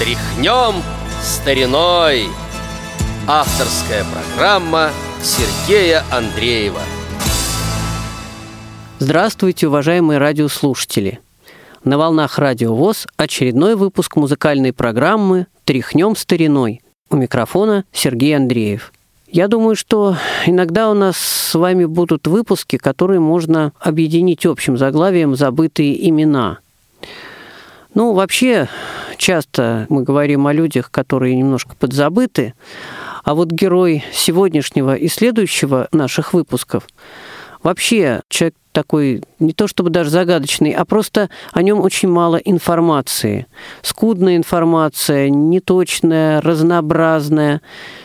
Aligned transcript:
Тряхнем 0.00 0.82
стариной. 1.20 2.22
Авторская 3.28 4.02
программа 4.04 4.88
Сергея 5.22 6.04
Андреева. 6.10 6.80
Здравствуйте, 8.98 9.68
уважаемые 9.68 10.16
радиослушатели! 10.16 11.20
На 11.84 11.98
волнах 11.98 12.38
Радио 12.38 12.74
ВОЗ 12.74 13.08
очередной 13.18 13.76
выпуск 13.76 14.16
музыкальной 14.16 14.72
программы 14.72 15.48
«Тряхнем 15.64 16.16
стариной». 16.16 16.80
У 17.10 17.16
микрофона 17.16 17.84
Сергей 17.92 18.34
Андреев. 18.34 18.94
Я 19.30 19.48
думаю, 19.48 19.76
что 19.76 20.16
иногда 20.46 20.90
у 20.90 20.94
нас 20.94 21.18
с 21.18 21.54
вами 21.54 21.84
будут 21.84 22.26
выпуски, 22.26 22.78
которые 22.78 23.20
можно 23.20 23.74
объединить 23.78 24.46
общим 24.46 24.78
заглавием 24.78 25.36
«Забытые 25.36 26.08
имена». 26.08 26.60
Ну, 27.94 28.12
вообще, 28.12 28.68
часто 29.16 29.86
мы 29.88 30.02
говорим 30.02 30.46
о 30.46 30.52
людях, 30.52 30.90
которые 30.90 31.34
немножко 31.34 31.74
подзабыты, 31.76 32.54
а 33.24 33.34
вот 33.34 33.50
герой 33.50 34.04
сегодняшнего 34.12 34.94
и 34.94 35.08
следующего 35.08 35.88
наших 35.92 36.32
выпусков 36.32 36.86
вообще 37.62 38.22
человек 38.28 38.54
такой, 38.72 39.22
не 39.38 39.52
то 39.52 39.66
чтобы 39.66 39.90
даже 39.90 40.10
загадочный, 40.10 40.70
а 40.70 40.84
просто 40.84 41.28
о 41.52 41.62
нем 41.62 41.80
очень 41.80 42.08
мало 42.08 42.36
информации. 42.36 43.46
Скудная 43.82 44.36
информация, 44.36 45.28
неточная, 45.28 46.40
разнообразная. 46.40 47.62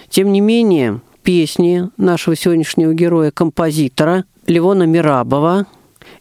Тем 0.09 0.31
не 0.31 0.41
менее, 0.41 1.01
песни 1.23 1.89
нашего 1.97 2.35
сегодняшнего 2.35 2.93
героя, 2.93 3.31
композитора 3.31 4.25
Левона 4.47 4.83
Мирабова, 4.83 5.67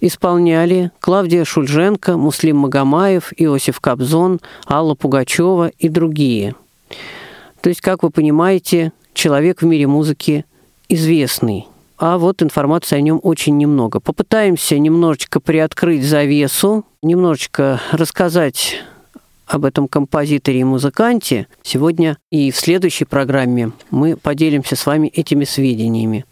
исполняли 0.00 0.90
Клавдия 1.00 1.44
Шульженко, 1.44 2.16
Муслим 2.16 2.58
Магомаев, 2.58 3.32
Иосиф 3.36 3.80
Кобзон, 3.80 4.40
Алла 4.68 4.94
Пугачева 4.94 5.68
и 5.78 5.88
другие. 5.88 6.54
То 7.60 7.68
есть, 7.68 7.80
как 7.80 8.02
вы 8.02 8.10
понимаете, 8.10 8.92
человек 9.14 9.62
в 9.62 9.64
мире 9.64 9.86
музыки 9.86 10.44
известный. 10.88 11.66
А 11.96 12.18
вот 12.18 12.42
информации 12.42 12.96
о 12.96 13.00
нем 13.00 13.20
очень 13.22 13.56
немного. 13.56 14.00
Попытаемся 14.00 14.78
немножечко 14.78 15.40
приоткрыть 15.40 16.04
завесу, 16.04 16.84
немножечко 17.02 17.80
рассказать 17.92 18.82
об 19.46 19.64
этом 19.64 19.88
композиторе 19.88 20.60
и 20.60 20.64
музыканте. 20.64 21.46
Сегодня 21.62 22.18
и 22.30 22.50
в 22.50 22.56
следующей 22.56 23.04
программе 23.04 23.72
мы 23.90 24.16
поделимся 24.16 24.76
с 24.76 24.86
вами 24.86 25.08
этими 25.08 25.44
сведениями. 25.44 26.24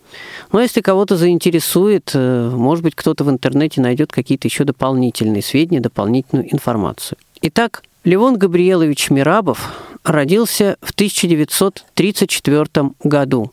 Но 0.53 0.61
если 0.61 0.81
кого-то 0.81 1.17
заинтересует, 1.17 2.11
э, 2.15 2.51
может 2.51 2.85
быть, 2.85 2.95
кто-то 2.95 3.25
в 3.25 3.31
интернете 3.31 3.81
найдет 3.81 4.13
какие-то 4.13 4.49
еще 4.49 4.65
дополнительные 4.65 5.43
сведения, 5.43 5.81
дополнительную 5.81 6.53
информацию. 6.53 7.19
Итак, 7.41 7.83
Левон 8.05 8.37
Габриелович 8.37 9.11
Мирабов 9.11 9.73
родился 10.05 10.77
в 10.81 10.93
1934 10.93 12.95
году, 13.05 13.53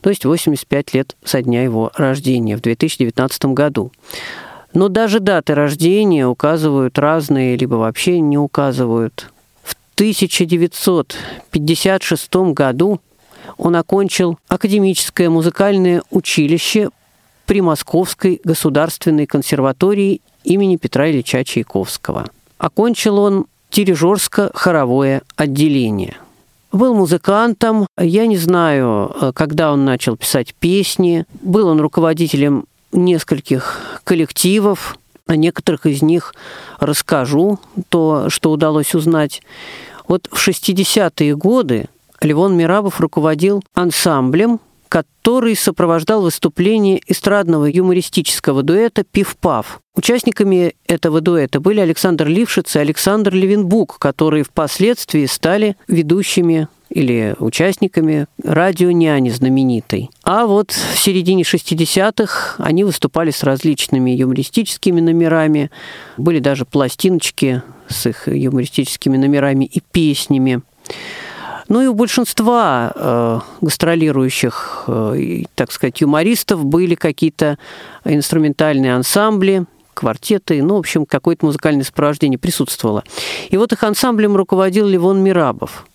то 0.00 0.10
есть 0.10 0.24
85 0.24 0.94
лет 0.94 1.16
со 1.24 1.42
дня 1.42 1.62
его 1.62 1.92
рождения, 1.94 2.56
в 2.56 2.62
2019 2.62 3.44
году. 3.46 3.92
Но 4.72 4.88
даже 4.88 5.20
даты 5.20 5.54
рождения 5.54 6.26
указывают 6.26 6.98
разные, 6.98 7.56
либо 7.56 7.74
вообще 7.74 8.20
не 8.20 8.38
указывают. 8.38 9.30
В 9.62 9.74
1956 9.94 12.34
году 12.54 13.00
он 13.58 13.76
окончил 13.76 14.38
академическое 14.48 15.28
музыкальное 15.28 16.02
училище 16.10 16.88
при 17.46 17.60
Московской 17.60 18.40
государственной 18.44 19.26
консерватории 19.26 20.22
имени 20.44 20.76
Петра 20.76 21.10
Ильича 21.10 21.44
Чайковского. 21.44 22.26
Окончил 22.58 23.18
он 23.18 23.46
дирижерско-хоровое 23.72 25.22
отделение. 25.36 26.16
Был 26.72 26.94
музыкантом, 26.94 27.88
я 27.98 28.28
не 28.28 28.36
знаю, 28.36 29.32
когда 29.34 29.72
он 29.72 29.84
начал 29.84 30.16
писать 30.16 30.54
песни. 30.54 31.24
Был 31.42 31.66
он 31.66 31.80
руководителем 31.80 32.66
нескольких 32.92 34.00
коллективов, 34.04 34.96
о 35.26 35.36
некоторых 35.36 35.86
из 35.86 36.02
них 36.02 36.34
расскажу, 36.78 37.60
то, 37.88 38.28
что 38.30 38.50
удалось 38.50 38.94
узнать. 38.94 39.42
Вот 40.08 40.28
в 40.32 40.48
60-е 40.48 41.36
годы 41.36 41.86
Левон 42.20 42.56
Мирабов 42.56 43.00
руководил 43.00 43.62
ансамблем, 43.74 44.60
который 44.88 45.54
сопровождал 45.54 46.22
выступление 46.22 47.00
эстрадного 47.06 47.66
юмористического 47.66 48.64
дуэта 48.64 49.04
«Пив-пав». 49.04 49.80
Участниками 49.94 50.74
этого 50.88 51.20
дуэта 51.20 51.60
были 51.60 51.78
Александр 51.78 52.26
Лившиц 52.26 52.74
и 52.74 52.80
Александр 52.80 53.32
Левинбук, 53.32 53.98
которые 54.00 54.42
впоследствии 54.42 55.26
стали 55.26 55.76
ведущими 55.86 56.66
или 56.90 57.36
участниками 57.38 58.26
радио 58.42 58.90
«Няни» 58.90 59.30
знаменитой. 59.30 60.10
А 60.24 60.46
вот 60.46 60.72
в 60.72 60.98
середине 60.98 61.44
60-х 61.44 62.56
они 62.58 62.84
выступали 62.84 63.30
с 63.30 63.42
различными 63.44 64.10
юмористическими 64.10 65.00
номерами. 65.00 65.70
Были 66.16 66.40
даже 66.40 66.64
пластиночки 66.64 67.62
с 67.88 68.06
их 68.06 68.28
юмористическими 68.28 69.16
номерами 69.16 69.64
и 69.64 69.80
песнями. 69.80 70.62
Ну 71.68 71.82
и 71.82 71.86
у 71.86 71.94
большинства 71.94 72.92
э, 72.92 73.40
гастролирующих, 73.60 74.84
э, 74.88 75.44
так 75.54 75.70
сказать, 75.70 76.00
юмористов 76.00 76.64
были 76.64 76.96
какие-то 76.96 77.58
инструментальные 78.04 78.96
ансамбли, 78.96 79.66
квартеты, 79.94 80.62
ну, 80.64 80.74
в 80.74 80.78
общем, 80.78 81.06
какое-то 81.06 81.46
музыкальное 81.46 81.84
сопровождение 81.84 82.40
присутствовало. 82.40 83.04
И 83.50 83.56
вот 83.56 83.72
их 83.72 83.84
ансамблем 83.84 84.34
руководил 84.34 84.88
Левон 84.88 85.22
Мирабов. 85.22 85.86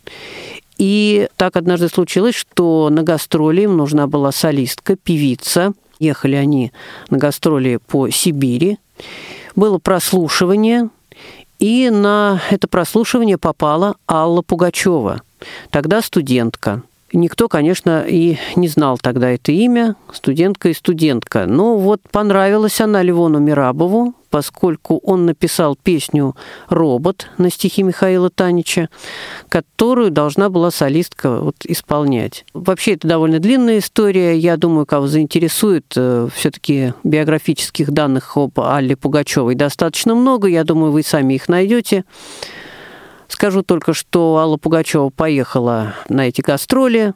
И 0.77 1.29
так 1.37 1.55
однажды 1.55 1.87
случилось, 1.89 2.35
что 2.35 2.89
на 2.89 3.03
гастроли 3.03 3.61
им 3.61 3.77
нужна 3.77 4.07
была 4.07 4.31
солистка, 4.31 4.95
певица. 4.95 5.73
Ехали 5.99 6.35
они 6.35 6.71
на 7.09 7.17
гастроли 7.17 7.79
по 7.87 8.09
Сибири. 8.09 8.77
Было 9.55 9.77
прослушивание, 9.77 10.89
и 11.59 11.89
на 11.89 12.41
это 12.49 12.67
прослушивание 12.67 13.37
попала 13.37 13.95
Алла 14.09 14.41
Пугачева, 14.41 15.21
тогда 15.69 16.01
студентка. 16.01 16.83
Никто, 17.15 17.47
конечно, 17.47 18.03
и 18.05 18.37
не 18.57 18.67
знал 18.67 18.97
тогда 19.01 19.29
это 19.29 19.53
имя, 19.53 19.95
студентка 20.11 20.67
и 20.67 20.73
студентка. 20.73 21.45
Но 21.45 21.77
вот 21.77 22.01
понравилась 22.11 22.81
она 22.81 23.01
Левону 23.01 23.39
Мирабову, 23.39 24.13
поскольку 24.29 24.97
он 24.97 25.25
написал 25.25 25.77
песню 25.81 26.35
«Робот» 26.67 27.29
на 27.37 27.49
стихи 27.49 27.83
Михаила 27.83 28.29
Танича, 28.29 28.89
которую 29.47 30.11
должна 30.11 30.49
была 30.49 30.71
солистка 30.71 31.39
вот 31.39 31.55
исполнять. 31.63 32.45
Вообще, 32.53 32.95
это 32.95 33.07
довольно 33.07 33.39
длинная 33.39 33.77
история. 33.77 34.37
Я 34.37 34.57
думаю, 34.57 34.85
кого 34.85 35.07
заинтересует, 35.07 35.85
э, 35.95 36.27
все-таки 36.35 36.93
биографических 37.05 37.91
данных 37.91 38.35
об 38.35 38.59
Алле 38.59 38.97
Пугачевой 38.97 39.55
достаточно 39.55 40.15
много. 40.15 40.49
Я 40.49 40.65
думаю, 40.65 40.91
вы 40.91 41.01
сами 41.01 41.35
их 41.35 41.47
найдете. 41.47 42.03
Скажу 43.35 43.63
только, 43.63 43.93
что 43.93 44.37
Алла 44.37 44.55
Пугачева 44.55 45.09
поехала 45.09 45.93
на 46.07 46.29
эти 46.29 46.39
гастроли 46.39 47.11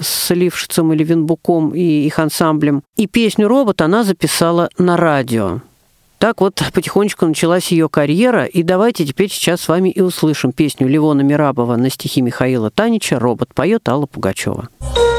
с 0.00 0.30
Лившицем 0.34 0.90
и 0.90 0.96
Левинбуком 0.96 1.74
и 1.74 1.82
их 1.82 2.18
ансамблем. 2.18 2.82
И 2.96 3.06
песню 3.06 3.46
«Робот» 3.46 3.82
она 3.82 4.02
записала 4.02 4.70
на 4.78 4.96
радио. 4.96 5.60
Так 6.16 6.40
вот 6.40 6.62
потихонечку 6.72 7.26
началась 7.26 7.72
ее 7.72 7.90
карьера, 7.90 8.46
и 8.46 8.62
давайте 8.62 9.04
теперь 9.04 9.28
сейчас 9.28 9.60
с 9.60 9.68
вами 9.68 9.90
и 9.90 10.00
услышим 10.00 10.52
песню 10.52 10.88
Левона 10.88 11.20
Мирабова 11.20 11.76
на 11.76 11.90
стихи 11.90 12.22
Михаила 12.22 12.70
Танича 12.70 13.18
«Робот» 13.18 13.52
поет 13.52 13.86
Алла 13.86 14.06
Пугачева. 14.06 14.70
Ты 14.80 15.09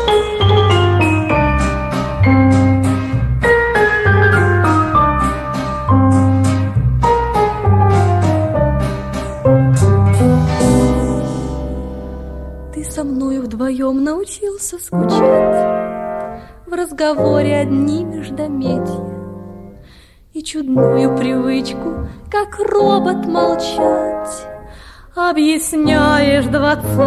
вдвоем 13.92 14.04
научился 14.04 14.78
скучать 14.80 16.42
В 16.66 16.74
разговоре 16.74 17.58
одни 17.58 18.04
междометия 18.04 19.22
и 20.34 20.42
чудную 20.44 21.18
привычку, 21.18 22.08
как 22.32 22.58
робот 22.60 23.26
молчать, 23.26 24.48
Объясняешь 25.14 26.46
двадцатым 26.46 27.02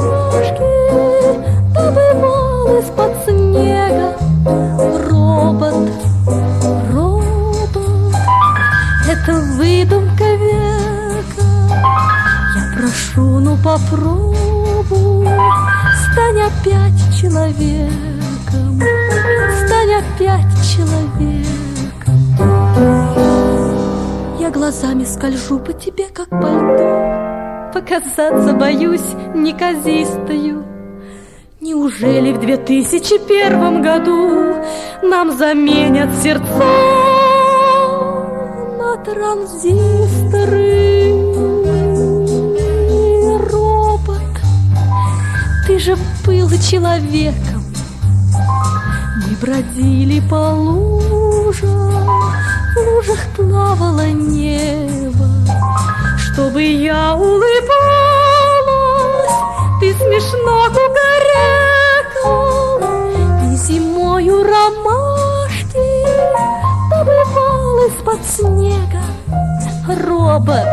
Крошки 0.00 0.64
добывал 1.74 2.78
из-под 2.78 3.12
снега 3.24 4.16
робот, 5.08 5.90
робот. 6.90 8.16
Это 9.06 9.32
выдумка 9.56 10.24
века. 10.24 11.44
Я 12.56 12.62
прошу, 12.74 13.40
ну 13.40 13.56
попробуй, 13.62 15.28
стань 16.12 16.40
опять 16.40 17.20
человеком, 17.20 18.80
стань 19.66 19.94
опять 19.98 20.52
человеком. 20.74 22.20
Я 24.40 24.50
глазами 24.50 25.04
скольжу 25.04 25.58
по 25.58 25.74
тебе, 25.74 26.06
как 26.08 26.30
по 26.30 26.46
льду. 26.46 27.29
Показаться 27.72 28.52
боюсь 28.52 29.14
неказистою. 29.32 30.64
Неужели 31.60 32.32
в 32.32 32.40
2001 32.40 33.82
году 33.82 34.56
Нам 35.02 35.30
заменят 35.30 36.08
сердца 36.20 36.64
на 38.78 38.96
транзисторы? 39.04 40.70
Робот, 43.52 44.20
ты 45.66 45.78
же 45.78 45.96
был 46.26 46.48
человеком 46.68 47.62
Мы 49.16 49.36
бродили 49.40 50.20
по 50.28 50.54
лужам 50.54 51.92
В 52.74 52.96
лужах 52.96 53.20
плавало 53.36 54.06
небо 54.06 55.26
Чтобы 56.32 56.62
я 56.62 57.14
улыбалась. 57.14 58.50
Ты 59.80 59.94
смешно 59.94 60.68
кукарекал 60.68 62.30
И 63.50 63.56
зимою 63.56 64.42
ромашки 64.44 65.88
Добывал 66.90 67.86
из-под 67.88 68.22
снега 68.26 69.02
Робот, 69.88 70.68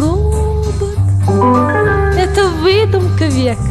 робот 0.00 0.98
Это 2.18 2.48
выдумка 2.60 3.26
века. 3.26 3.62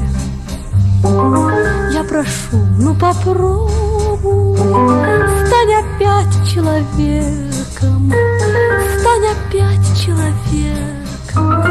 Я 1.91 2.03
прошу, 2.07 2.57
ну 2.79 2.95
попробуй 2.95 4.57
Стань 5.45 5.73
опять 5.73 6.53
человеком 6.53 7.54
Стань 7.77 9.27
опять 9.27 9.87
человеком 9.99 11.65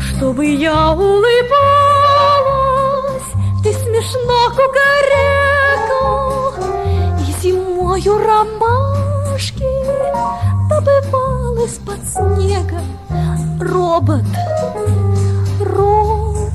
Чтобы 0.00 0.46
я 0.46 0.90
улыбалась, 0.90 1.32
ты 3.62 3.72
смешно 3.72 4.50
кукарекал, 4.50 5.94
И 7.20 7.22
зимою 7.40 8.18
ромашки 8.18 9.64
добывал 10.68 11.64
из-под 11.64 12.00
снега 12.08 12.80
Робот, 13.58 14.24
робот, 15.60 16.52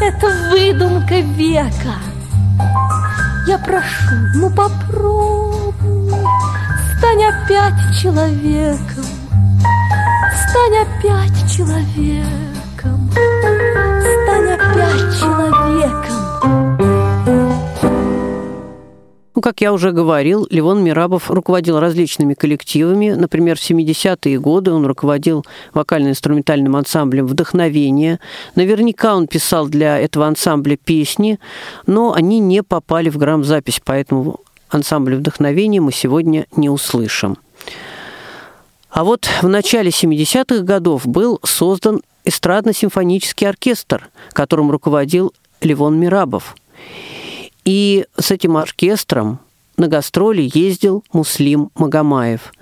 это 0.00 0.26
выдумка 0.50 1.20
века. 1.20 1.94
Я 3.46 3.58
прошу, 3.58 4.14
ну 4.34 4.50
попробуй, 4.50 6.12
стань 6.96 7.24
опять 7.24 7.96
человеком. 8.00 9.04
Стань 10.48 10.76
опять 10.82 11.50
человеком, 11.50 13.10
стань 13.10 14.52
опять 14.52 15.18
человеком. 15.18 16.21
Как 19.42 19.60
я 19.60 19.72
уже 19.72 19.90
говорил, 19.90 20.46
Левон 20.50 20.84
Мирабов 20.84 21.28
руководил 21.28 21.80
различными 21.80 22.34
коллективами. 22.34 23.10
Например, 23.10 23.58
в 23.58 23.60
70-е 23.60 24.38
годы 24.38 24.70
он 24.70 24.86
руководил 24.86 25.44
вокально-инструментальным 25.74 26.76
ансамблем 26.76 27.26
«Вдохновение». 27.26 28.20
Наверняка 28.54 29.16
он 29.16 29.26
писал 29.26 29.66
для 29.66 29.98
этого 29.98 30.28
ансамбля 30.28 30.76
песни, 30.76 31.40
но 31.86 32.12
они 32.12 32.38
не 32.38 32.62
попали 32.62 33.10
в 33.10 33.18
грамзапись, 33.18 33.82
поэтому 33.84 34.38
ансамбль 34.68 35.16
«Вдохновение» 35.16 35.80
мы 35.80 35.90
сегодня 35.90 36.46
не 36.54 36.70
услышим. 36.70 37.36
А 38.90 39.02
вот 39.02 39.28
в 39.42 39.48
начале 39.48 39.90
70-х 39.90 40.62
годов 40.62 41.04
был 41.04 41.40
создан 41.42 42.00
эстрадно-симфонический 42.24 43.48
оркестр, 43.48 44.08
которым 44.34 44.70
руководил 44.70 45.34
Левон 45.60 45.98
Мирабов. 45.98 46.54
И 47.64 48.06
с 48.18 48.30
этим 48.30 48.56
оркестром 48.56 49.40
на 49.76 49.88
гастроли 49.88 50.50
ездил 50.52 51.04
Муслим 51.12 51.70
Магомаев. 51.74 52.52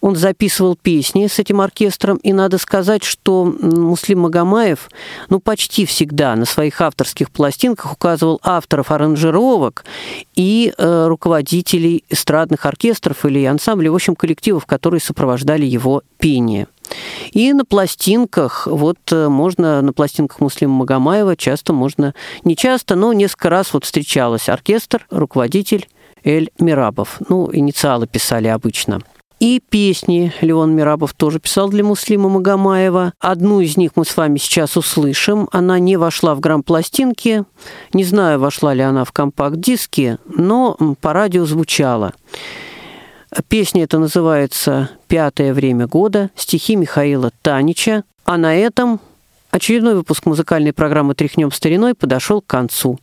Он 0.00 0.16
записывал 0.16 0.76
песни 0.76 1.26
с 1.26 1.38
этим 1.38 1.60
оркестром, 1.60 2.16
и 2.18 2.32
надо 2.32 2.58
сказать, 2.58 3.02
что 3.04 3.44
Муслим 3.44 4.20
Магомаев, 4.20 4.90
ну, 5.30 5.40
почти 5.40 5.86
всегда 5.86 6.36
на 6.36 6.44
своих 6.44 6.80
авторских 6.80 7.30
пластинках 7.30 7.92
указывал 7.92 8.40
авторов 8.42 8.90
аранжировок 8.90 9.84
и 10.34 10.72
э, 10.76 11.06
руководителей 11.06 12.04
эстрадных 12.10 12.66
оркестров 12.66 13.24
или 13.24 13.44
ансамблей, 13.44 13.88
в 13.88 13.94
общем, 13.94 14.14
коллективов, 14.14 14.66
которые 14.66 15.00
сопровождали 15.00 15.64
его 15.64 16.02
пение. 16.18 16.66
И 17.32 17.52
на 17.52 17.64
пластинках, 17.64 18.66
вот 18.66 18.98
э, 19.10 19.28
можно 19.28 19.82
на 19.82 19.92
пластинках 19.92 20.40
Муслима 20.40 20.74
Магомаева 20.74 21.36
часто 21.36 21.72
можно, 21.72 22.14
не 22.44 22.56
часто, 22.56 22.94
но 22.94 23.12
несколько 23.12 23.50
раз 23.50 23.72
вот 23.72 23.84
встречалась 23.84 24.48
оркестр, 24.48 25.06
руководитель 25.10 25.88
Эль 26.22 26.50
Мирабов. 26.58 27.18
Ну, 27.28 27.50
инициалы 27.52 28.06
писали 28.06 28.48
обычно. 28.48 29.00
И 29.40 29.60
песни 29.60 30.32
Леон 30.40 30.74
Мирабов 30.74 31.12
тоже 31.12 31.38
писал 31.38 31.68
для 31.68 31.84
Муслима 31.84 32.28
Магомаева. 32.28 33.12
Одну 33.18 33.60
из 33.60 33.76
них 33.76 33.90
мы 33.96 34.04
с 34.04 34.16
вами 34.16 34.38
сейчас 34.38 34.76
услышим. 34.76 35.48
Она 35.52 35.78
не 35.78 35.96
вошла 35.96 36.34
в 36.34 36.40
грамм-пластинки. 36.40 37.44
Не 37.92 38.04
знаю, 38.04 38.38
вошла 38.38 38.72
ли 38.72 38.82
она 38.82 39.04
в 39.04 39.12
компакт-диски, 39.12 40.18
но 40.24 40.76
по 41.00 41.12
радио 41.12 41.44
звучала. 41.44 42.14
Песня 43.42 43.82
эта 43.82 43.98
называется 43.98 44.90
«Пятое 45.08 45.52
время 45.52 45.86
года», 45.86 46.30
стихи 46.36 46.76
Михаила 46.76 47.32
Танича. 47.42 48.04
А 48.24 48.36
на 48.36 48.54
этом 48.54 49.00
очередной 49.50 49.94
выпуск 49.94 50.26
музыкальной 50.26 50.72
программы 50.72 51.14
«Тряхнем 51.14 51.50
стариной» 51.50 51.94
подошел 51.94 52.40
к 52.40 52.46
концу. 52.46 52.98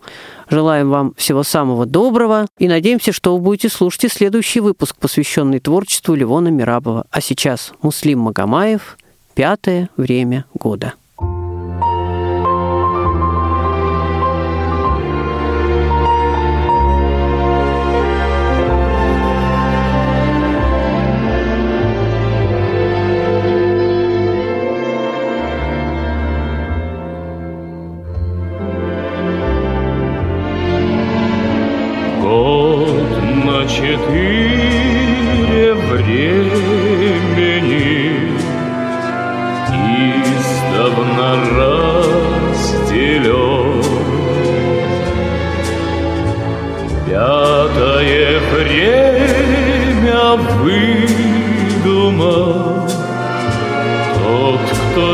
Желаем 0.49 0.89
вам 0.89 1.13
всего 1.15 1.43
самого 1.43 1.85
доброго 1.85 2.47
и 2.57 2.67
надеемся, 2.67 3.11
что 3.11 3.35
вы 3.35 3.41
будете 3.41 3.69
слушать 3.69 4.05
и 4.05 4.09
следующий 4.09 4.61
выпуск, 4.61 4.95
посвященный 4.97 5.59
творчеству 5.59 6.15
Левона 6.15 6.47
Мирабова. 6.47 7.05
А 7.11 7.21
сейчас 7.21 7.73
Муслим 7.81 8.19
Магомаев 8.19 8.97
«Пятое 9.33 9.89
время 9.97 10.45
года». 10.53 10.93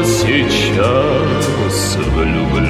сейчас 0.03 1.97
влюблен. 2.13 2.66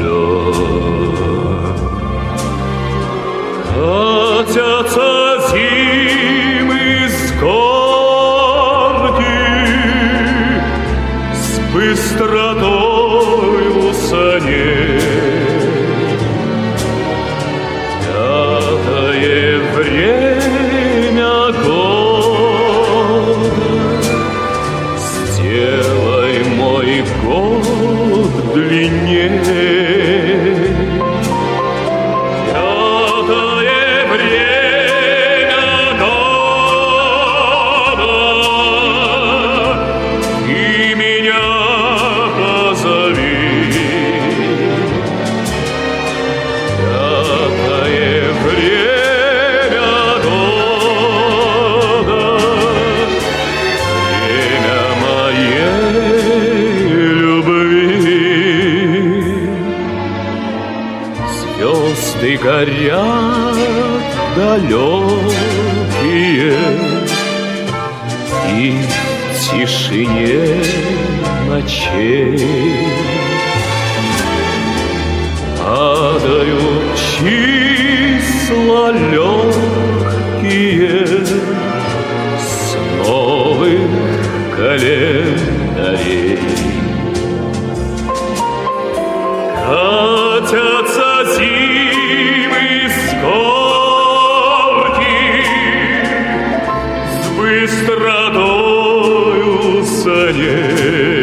Быстротою 97.87 99.83
саней 99.85 101.16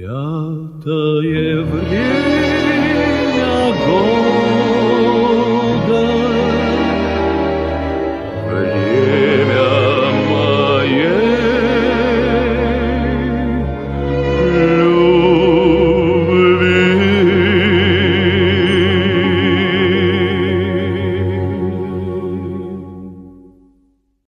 Пятое 0.00 1.60
время 1.60 2.49